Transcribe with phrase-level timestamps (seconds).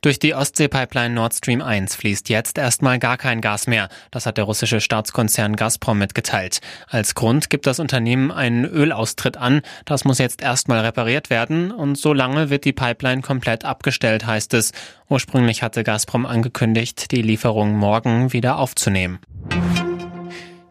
[0.00, 3.88] Durch die Ostsee-Pipeline Nord Stream 1 fließt jetzt erstmal gar kein Gas mehr.
[4.10, 6.60] Das hat der russische Staatskonzern Gazprom mitgeteilt.
[6.88, 9.62] Als Grund gibt das Unternehmen einen Ölaustritt an.
[9.84, 14.54] Das muss jetzt erstmal repariert werden und so lange wird die Pipeline komplett abgestellt, heißt
[14.54, 14.72] es.
[15.08, 19.18] Ursprünglich hatte Gazprom angekündigt, die Lieferung morgen wieder aufzunehmen.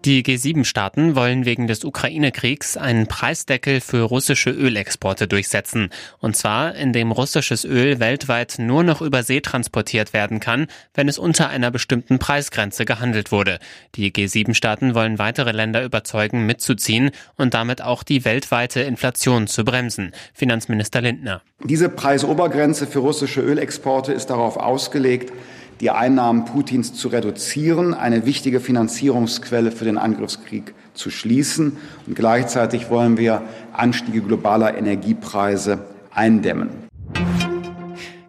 [0.08, 5.90] Die G7-Staaten wollen wegen des Ukraine-Kriegs einen Preisdeckel für russische Ölexporte durchsetzen.
[6.20, 11.20] Und zwar, indem russisches Öl weltweit nur noch über See transportiert werden kann, wenn es
[11.20, 13.60] unter einer bestimmten Preisgrenze gehandelt wurde.
[13.96, 20.14] Die G7-Staaten wollen weitere Länder überzeugen, mitzuziehen und damit auch die weltweite Inflation zu bremsen.
[20.34, 21.42] Finanzminister Lindner.
[21.66, 25.34] Diese Preisobergrenze für russische Ölexporte ist darauf ausgelegt,
[25.80, 31.78] die Einnahmen Putins zu reduzieren, eine wichtige Finanzierungsquelle für den Angriffskrieg zu schließen.
[32.06, 33.44] Und gleichzeitig wollen wir
[33.74, 35.80] Anstiege globaler Energiepreise
[36.12, 36.70] eindämmen.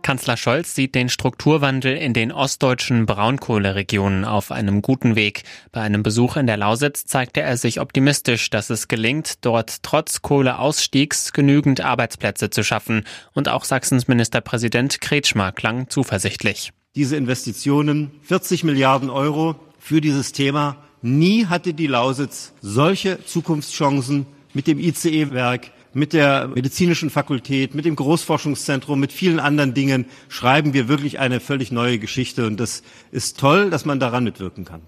[0.03, 5.43] Kanzler Scholz sieht den Strukturwandel in den ostdeutschen Braunkohleregionen auf einem guten Weg.
[5.71, 10.23] Bei einem Besuch in der Lausitz zeigte er sich optimistisch, dass es gelingt, dort trotz
[10.23, 13.05] Kohleausstiegs genügend Arbeitsplätze zu schaffen.
[13.35, 20.77] Und auch Sachsens Ministerpräsident Kretschmer klang zuversichtlich diese Investitionen, 40 Milliarden Euro für dieses Thema.
[21.01, 27.95] Nie hatte die Lausitz solche Zukunftschancen mit dem ICE-Werk, mit der medizinischen Fakultät, mit dem
[27.95, 32.49] Großforschungszentrum, mit vielen anderen Dingen schreiben wir wirklich eine völlig neue Geschichte.
[32.49, 32.83] Und das
[33.13, 34.83] ist toll, dass man daran mitwirken kann.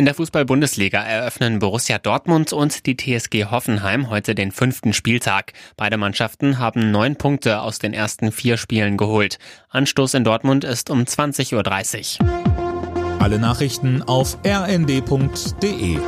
[0.00, 5.52] In der Fußball-Bundesliga eröffnen Borussia Dortmund und die TSG Hoffenheim heute den fünften Spieltag.
[5.76, 9.38] Beide Mannschaften haben neun Punkte aus den ersten vier Spielen geholt.
[9.68, 13.20] Anstoß in Dortmund ist um 20.30 Uhr.
[13.20, 15.98] Alle Nachrichten auf rnd.de